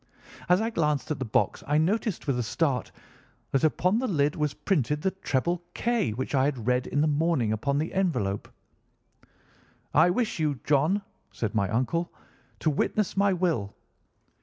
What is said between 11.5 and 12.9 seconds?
my uncle, 'to